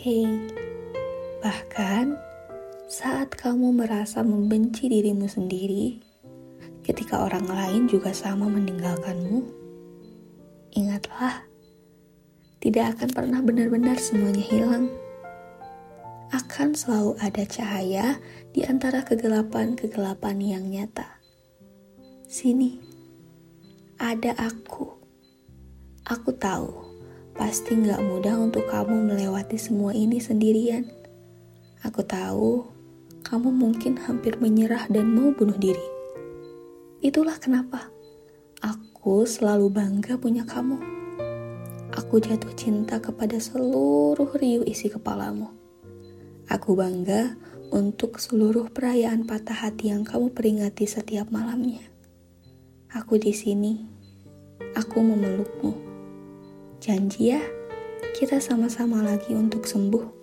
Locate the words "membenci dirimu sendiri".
4.24-6.00